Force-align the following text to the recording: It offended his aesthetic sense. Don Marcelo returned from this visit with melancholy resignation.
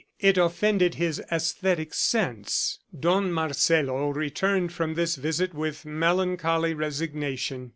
It 0.19 0.35
offended 0.35 0.95
his 0.95 1.21
aesthetic 1.31 1.93
sense. 1.93 2.79
Don 2.99 3.31
Marcelo 3.31 4.09
returned 4.09 4.73
from 4.73 4.95
this 4.95 5.15
visit 5.15 5.53
with 5.53 5.85
melancholy 5.85 6.73
resignation. 6.73 7.69